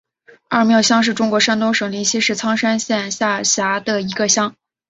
[0.49, 4.55] 二庙乡是中国山东省临沂市苍山县下辖的一个乡。